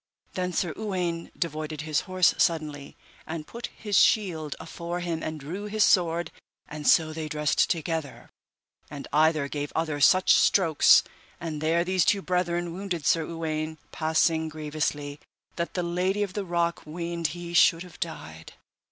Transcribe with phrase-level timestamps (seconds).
[0.33, 5.65] Then Sir Uwaine devoided his horse suddenly, and put his shield afore him and drew
[5.65, 6.31] his sword,
[6.67, 8.31] and so they dressed together,
[8.89, 11.03] and either gave other such strokes,
[11.39, 15.19] and there these two brethren wounded Sir Uwaine passing grievously
[15.55, 18.53] that the Lady of the Rock weened he should have died.